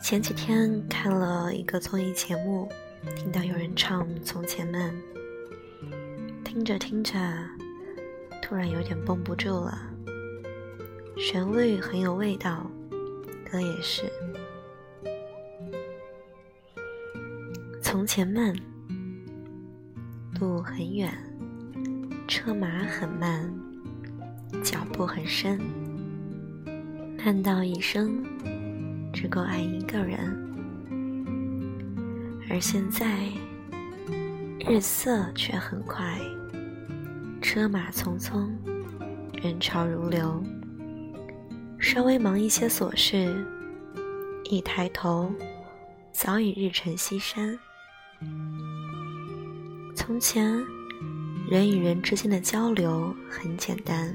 [0.00, 2.68] 前几天看了一个综艺节目，
[3.16, 4.94] 听到有人唱《从前慢》，
[6.44, 7.12] 听着听着，
[8.40, 9.76] 突然有点绷不住了。
[11.16, 12.70] 旋律很有味道，
[13.50, 14.04] 歌也是。
[17.82, 18.54] 从前慢，
[20.38, 21.12] 路很远，
[22.28, 23.52] 车马很慢，
[24.62, 25.58] 脚步很深，
[27.18, 28.24] 慢到一生
[29.16, 30.20] 只够爱一个人。
[32.50, 33.16] 而现在，
[34.60, 36.20] 日色却很快，
[37.40, 38.46] 车马匆匆，
[39.42, 40.44] 人潮如流。
[41.78, 43.34] 稍微忙一些琐事，
[44.50, 45.32] 一抬头，
[46.12, 47.58] 早已日沉西山。
[49.94, 50.62] 从前，
[51.48, 54.14] 人与人之间的交流很简单，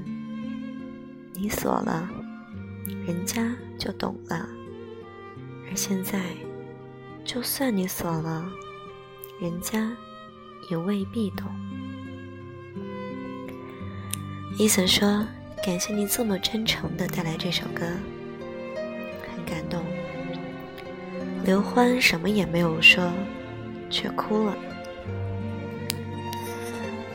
[1.34, 2.08] 你锁了，
[3.04, 4.46] 人家就懂了；
[5.74, 6.20] 现在，
[7.24, 8.44] 就算你锁了，
[9.40, 9.90] 人家
[10.70, 11.46] 也未必懂。
[14.58, 15.26] 伊森说。
[15.64, 17.86] 感谢你这么真诚的带来这首歌，
[19.30, 19.80] 很感动。
[21.44, 23.12] 刘欢什么也没有说，
[23.88, 24.56] 却哭了。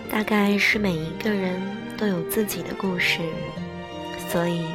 [0.10, 1.62] 大概是每一个人
[1.98, 3.20] 都有自己的故事，
[4.30, 4.66] 所以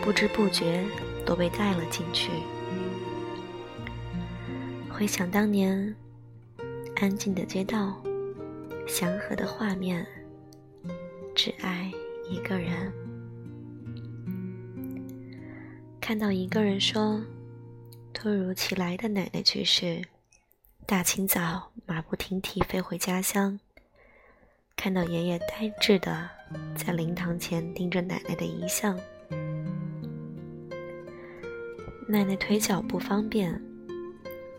[0.00, 0.82] 不知不觉
[1.26, 2.30] 都被带了进去。
[4.96, 5.92] 回想当年，
[6.94, 8.00] 安静的街道，
[8.86, 10.06] 祥和的画面，
[11.34, 11.90] 只爱。
[12.30, 12.90] 一个人
[16.00, 17.20] 看到一个人说
[18.14, 20.00] ：“突如其来的奶奶去世，
[20.86, 23.58] 大清早马不停蹄飞回家乡。
[24.76, 26.30] 看到爷爷呆滞的
[26.76, 28.96] 在灵堂前盯着奶奶的遗像，
[32.06, 33.60] 奶奶腿脚不方便，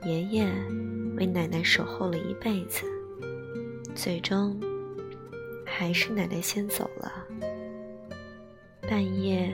[0.06, 0.48] 爷爷
[1.18, 2.86] 为奶奶守候了一辈子，
[3.96, 4.56] 最终
[5.66, 7.12] 还是奶奶先走了。”
[8.88, 9.52] 半夜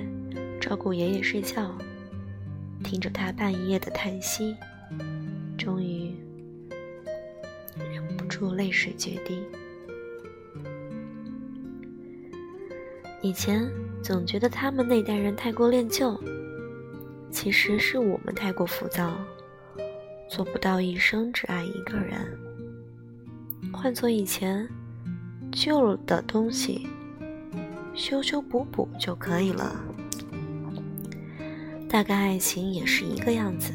[0.60, 1.74] 照顾爷爷睡觉，
[2.84, 4.54] 听着他半夜的叹息，
[5.58, 6.14] 终于
[7.78, 9.42] 忍不住泪水决堤。
[13.22, 13.72] 以前
[14.04, 16.22] 总觉得他们那代人太过恋旧，
[17.32, 19.16] 其实是我们太过浮躁，
[20.32, 22.26] 做不到一生只爱一个人。
[23.74, 24.66] 换做以前，
[25.52, 26.88] 旧的东西。
[27.94, 29.76] 修修补补就可以了，
[31.90, 33.74] 大概爱情也是一个样子，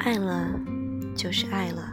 [0.00, 0.50] 爱了
[1.14, 1.92] 就是爱了。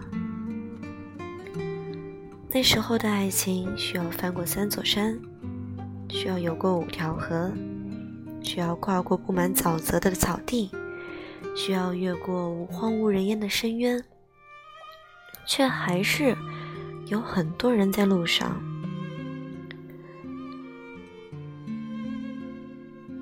[2.49, 5.15] 那时候的爱情需要翻过三座山，
[6.09, 7.51] 需要游过五条河，
[8.41, 10.71] 需要跨过布满沼泽的草地，
[11.55, 14.03] 需要越过荒无人烟的深渊，
[15.47, 16.35] 却还是
[17.07, 18.61] 有很多人在路上。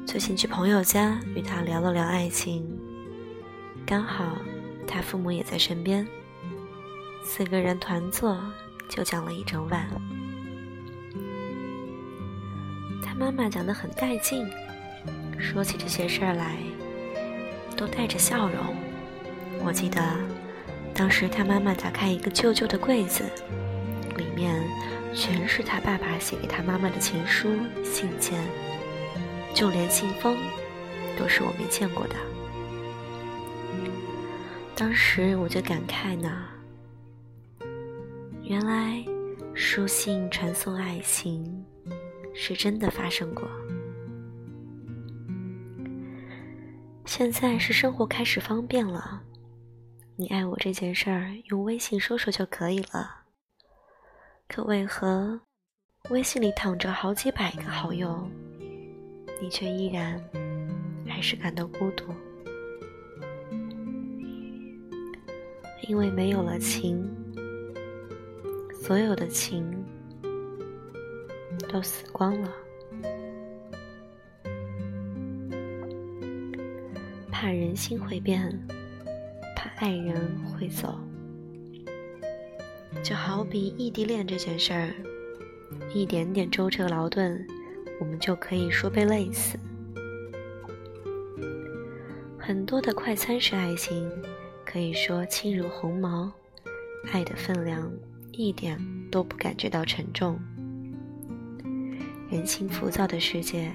[0.05, 2.67] 最近去朋友家与他聊了聊爱情，
[3.85, 4.37] 刚好
[4.87, 6.05] 他父母也在身边，
[7.23, 8.37] 四个人团坐
[8.89, 9.87] 就讲了一整晚。
[13.03, 14.47] 他妈妈讲得很带劲，
[15.39, 16.57] 说起这些事儿来
[17.75, 18.75] 都带着笑容。
[19.65, 20.01] 我记得
[20.93, 23.23] 当时他妈妈打开一个旧旧的柜子，
[24.17, 24.63] 里面
[25.13, 27.49] 全是他爸爸写给他妈妈的情书
[27.83, 28.43] 信件。
[29.53, 30.35] 就连信封
[31.17, 32.15] 都是我没见过的。
[34.75, 36.45] 当时我就感慨呢，
[38.41, 39.05] 原来
[39.53, 41.63] 书信传送爱情
[42.33, 43.47] 是真的发生过。
[47.05, 49.21] 现在是生活开始方便了，
[50.15, 53.23] 你爱我这件事儿用微信说说就可以了。
[54.47, 55.39] 可为何
[56.09, 58.27] 微信里躺着好几百个好友？
[59.41, 60.19] 你却依然
[61.07, 62.05] 还是感到孤独，
[65.87, 67.07] 因为没有了情，
[68.81, 69.85] 所有的情
[71.69, 72.62] 都死光了。
[77.43, 78.57] 怕人心会变，
[79.53, 80.97] 怕爱人会走，
[83.03, 84.95] 就好比异地恋这件事儿，
[85.93, 87.45] 一点点舟车劳顿。
[87.99, 89.59] 我们就可以说被累死。
[92.39, 94.09] 很多的快餐式爱情，
[94.65, 96.31] 可以说轻如鸿毛，
[97.11, 97.91] 爱的分量
[98.31, 98.79] 一点
[99.11, 100.39] 都不感觉到沉重。
[102.31, 103.69] 人心浮躁的世界，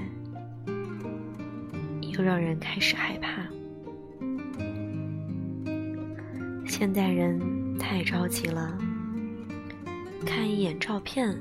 [2.00, 3.47] 又让人开始害怕。
[6.79, 8.79] 现代人太着急了，
[10.25, 11.37] 看一眼照片，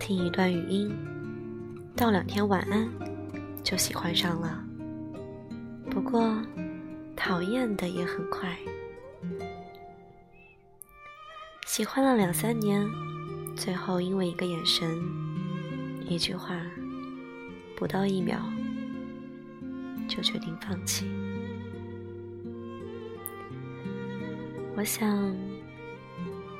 [0.00, 0.90] 听一段语音，
[1.94, 2.88] 道两天晚安，
[3.62, 4.64] 就喜欢上了。
[5.90, 6.34] 不过，
[7.14, 8.56] 讨厌的也很快。
[11.66, 12.88] 喜欢了两三年，
[13.54, 14.98] 最后因为一个眼神、
[16.08, 16.58] 一句话，
[17.76, 18.38] 不到一秒，
[20.08, 21.04] 就决定放弃。
[24.76, 25.32] 我想，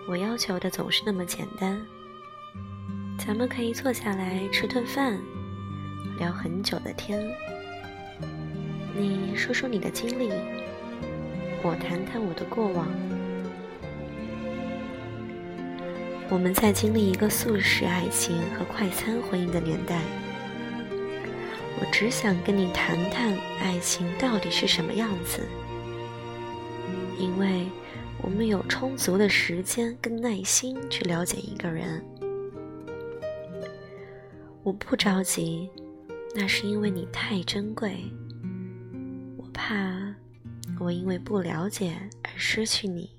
[0.08, 1.84] 我要求的总是那么简单。
[3.18, 5.18] 咱们可以坐下来吃顿饭，
[6.16, 7.20] 聊很久的天。
[8.96, 10.30] 你说说你的经历，
[11.64, 12.86] 我谈谈我的过往。
[16.30, 20.00] 我们在经历一个速食爱情和快餐婚姻的年代，
[21.80, 25.48] 我只想跟你谈谈爱情到底是什么样子，
[27.18, 27.66] 因为
[28.24, 32.02] 我们有充足的时间跟耐心去了解一个人。
[34.62, 35.68] 我不着急，
[36.34, 38.02] 那是因为你太珍贵，
[39.36, 40.16] 我怕
[40.80, 43.14] 我因为不了解而失去你。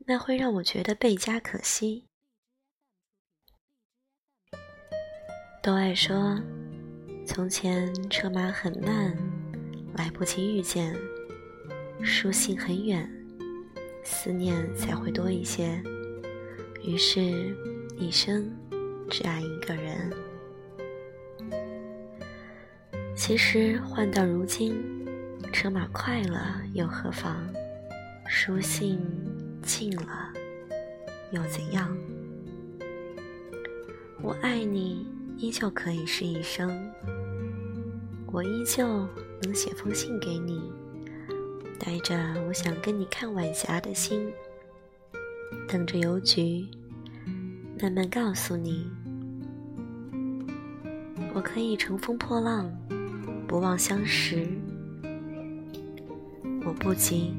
[0.00, 2.04] 那会让我觉得倍加可惜。
[5.62, 6.38] 都爱说，
[7.26, 9.16] 从前车马很慢，
[9.94, 10.94] 来不及遇见；
[12.04, 13.10] 书信很远，
[14.06, 15.82] 思念才会多一些。
[16.84, 17.54] 于是，
[17.98, 18.50] 一生
[19.10, 20.12] 只爱一个人。
[23.16, 24.76] 其实换到如今，
[25.52, 27.36] 车马快了又何妨？
[28.28, 29.00] 书信。
[29.62, 30.32] 近了
[31.32, 31.92] 又怎样？
[34.22, 35.04] 我爱你
[35.36, 36.88] 依旧可以是一生，
[38.30, 38.86] 我依旧
[39.42, 40.70] 能写封信给你，
[41.78, 42.16] 带着
[42.48, 44.32] 我想跟你看晚霞的心，
[45.68, 46.66] 等着邮局
[47.80, 48.90] 慢慢告诉你，
[51.34, 52.70] 我可以乘风破浪，
[53.46, 54.48] 不忘相识。
[56.64, 57.34] 我不急。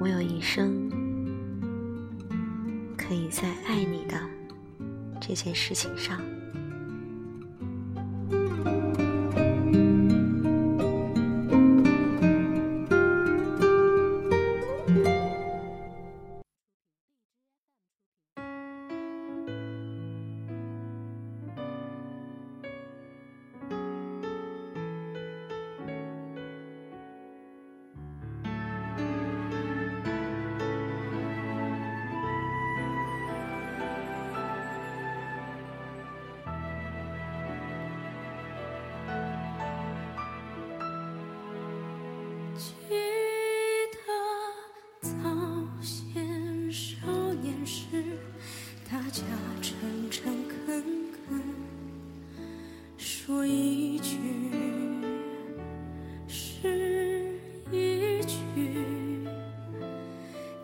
[0.00, 0.90] 我有一生
[2.96, 4.20] 可以在爱你的
[5.20, 6.20] 这件事情上。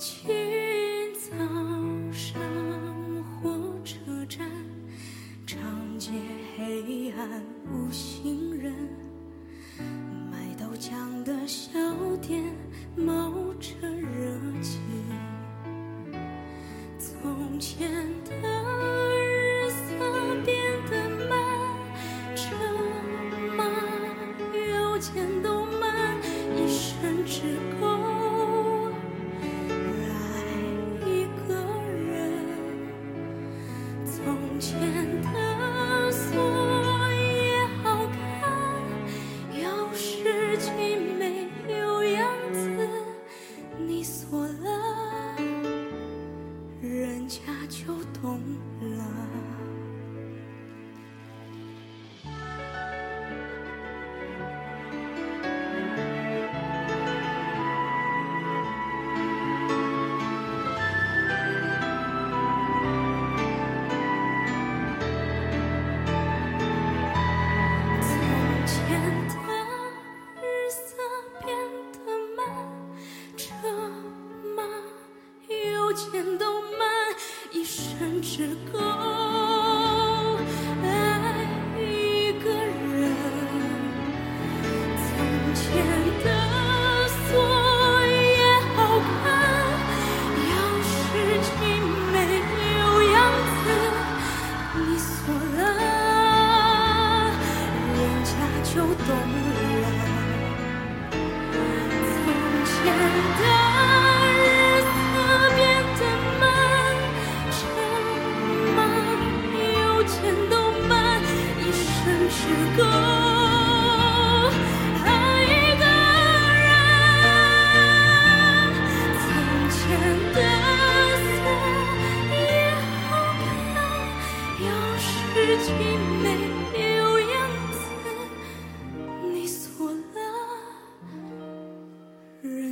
[0.00, 0.39] 去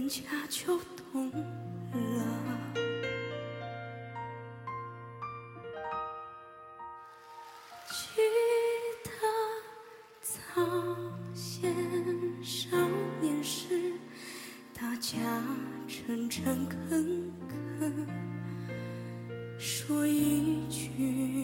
[0.09, 0.79] 家就
[1.12, 2.25] 懂了。
[7.91, 7.95] 记
[9.05, 9.11] 得
[10.23, 10.33] 早
[11.35, 11.75] 先
[12.43, 12.77] 少
[13.21, 13.93] 年时，
[14.73, 15.19] 大家
[15.87, 17.31] 诚诚恳
[17.79, 18.07] 恳，
[19.59, 21.38] 说一句。